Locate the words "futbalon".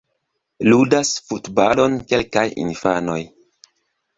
1.27-1.99